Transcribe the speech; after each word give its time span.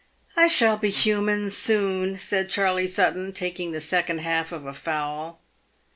"I 0.35 0.47
shall 0.47 0.77
be 0.77 0.89
human 0.89 1.51
soon," 1.51 2.17
said 2.17 2.49
Charley 2.49 2.87
Sutton, 2.87 3.33
taking 3.33 3.71
the 3.71 3.79
second 3.79 4.21
half 4.21 4.51
of 4.51 4.65
a 4.65 4.73
fowl. 4.73 5.39